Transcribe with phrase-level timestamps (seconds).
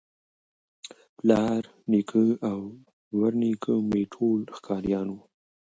[1.17, 2.59] پلار نیکه او
[3.17, 5.23] ورنیکه مي ټول ښکاریان وه